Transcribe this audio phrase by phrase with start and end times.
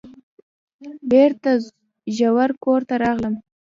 [1.09, 1.51] بیرته
[2.17, 3.33] ژر کور ته راغلم.